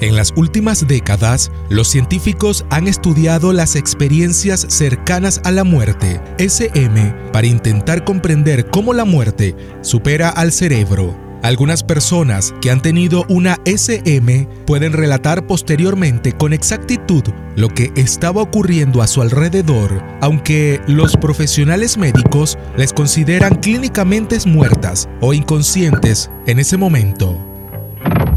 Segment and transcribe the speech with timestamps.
[0.00, 7.14] En las últimas décadas, los científicos han estudiado las experiencias cercanas a la muerte, SM,
[7.32, 11.18] para intentar comprender cómo la muerte supera al cerebro.
[11.42, 17.24] Algunas personas que han tenido una SM pueden relatar posteriormente con exactitud
[17.56, 25.08] lo que estaba ocurriendo a su alrededor, aunque los profesionales médicos les consideran clínicamente muertas
[25.20, 27.53] o inconscientes en ese momento.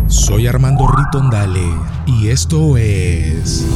[0.08, 1.70] Soy Armando Ritondale
[2.06, 3.68] y esto es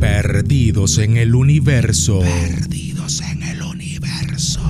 [0.00, 2.20] Perdidos en el Universo.
[2.20, 4.60] Perdidos en el Universo.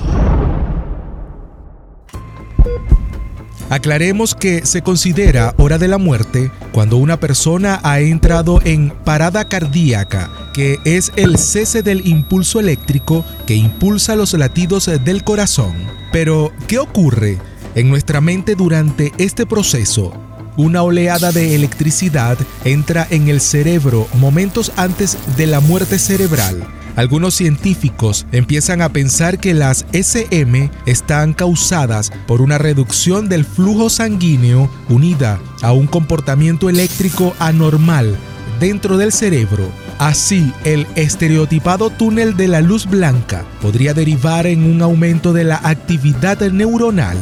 [3.69, 9.47] Aclaremos que se considera hora de la muerte cuando una persona ha entrado en parada
[9.47, 15.73] cardíaca, que es el cese del impulso eléctrico que impulsa los latidos del corazón.
[16.11, 17.37] Pero, ¿qué ocurre
[17.75, 20.26] en nuestra mente durante este proceso?
[20.57, 26.67] Una oleada de electricidad entra en el cerebro momentos antes de la muerte cerebral.
[26.95, 33.91] Algunos científicos empiezan a pensar que las SM están causadas por una reducción del flujo
[33.91, 38.17] sanguíneo unida a un comportamiento eléctrico anormal
[38.59, 39.69] dentro del cerebro.
[39.99, 45.57] Así, el estereotipado túnel de la luz blanca podría derivar en un aumento de la
[45.63, 47.17] actividad neuronal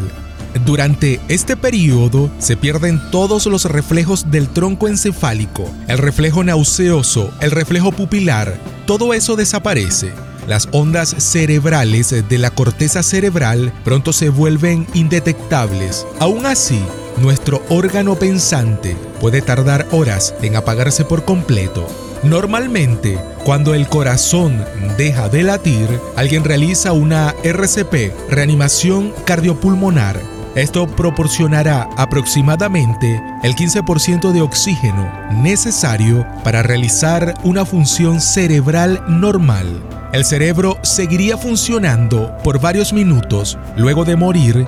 [0.64, 7.52] durante este periodo se pierden todos los reflejos del tronco encefálico, el reflejo nauseoso, el
[7.52, 10.14] reflejo pupilar, todo eso desaparece.
[10.48, 16.06] Las ondas cerebrales de la corteza cerebral pronto se vuelven indetectables.
[16.20, 16.80] Aún así,
[17.18, 21.88] nuestro órgano pensante puede tardar horas en apagarse por completo.
[22.24, 24.64] Normalmente, cuando el corazón
[24.98, 30.20] deja de latir, alguien realiza una RCP, reanimación cardiopulmonar,
[30.56, 39.84] esto proporcionará aproximadamente el 15% de oxígeno necesario para realizar una función cerebral normal.
[40.14, 44.66] El cerebro seguiría funcionando por varios minutos luego de morir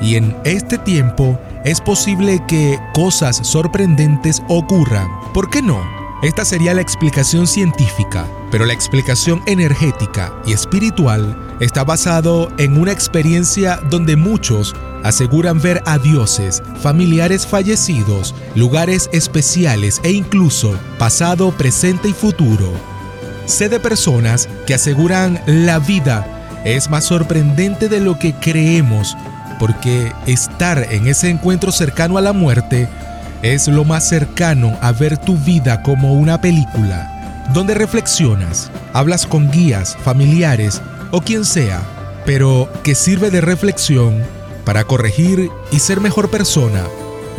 [0.00, 5.08] y en este tiempo es posible que cosas sorprendentes ocurran.
[5.32, 5.80] ¿Por qué no?
[6.20, 12.90] Esta sería la explicación científica, pero la explicación energética y espiritual está basado en una
[12.90, 22.08] experiencia donde muchos aseguran ver a dioses, familiares fallecidos, lugares especiales e incluso pasado, presente
[22.08, 22.72] y futuro.
[23.46, 29.16] Sé de personas que aseguran la vida es más sorprendente de lo que creemos,
[29.58, 32.88] porque estar en ese encuentro cercano a la muerte
[33.42, 39.50] es lo más cercano a ver tu vida como una película, donde reflexionas, hablas con
[39.50, 41.80] guías, familiares o quien sea,
[42.26, 44.22] pero que sirve de reflexión
[44.68, 46.84] para corregir y ser mejor persona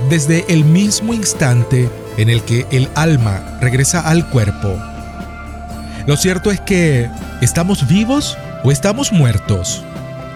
[0.09, 4.75] desde el mismo instante en el que el alma regresa al cuerpo.
[6.07, 7.07] Lo cierto es que,
[7.39, 9.83] ¿estamos vivos o estamos muertos?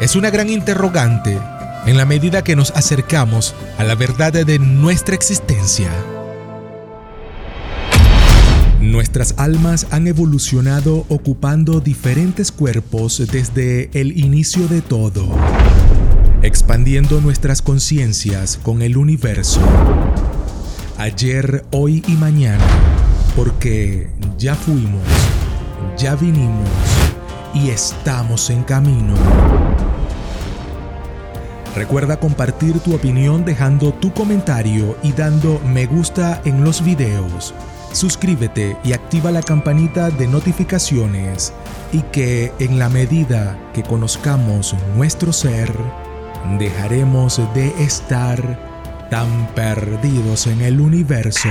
[0.02, 1.40] Es una gran interrogante
[1.88, 5.90] en la medida que nos acercamos a la verdad de nuestra existencia.
[8.80, 15.28] Nuestras almas han evolucionado ocupando diferentes cuerpos desde el inicio de todo,
[16.44, 19.62] expandiendo nuestras conciencias con el universo,
[20.98, 22.66] ayer, hoy y mañana,
[23.34, 25.02] porque ya fuimos,
[25.98, 26.70] ya vinimos
[27.54, 29.16] y estamos en camino.
[31.78, 37.54] Recuerda compartir tu opinión dejando tu comentario y dando me gusta en los videos.
[37.94, 41.54] Suscríbete y activa la campanita de notificaciones
[41.94, 45.72] y que en la medida que conozcamos nuestro ser,
[46.60, 51.50] dejaremos de estar tan perdidos en el universo.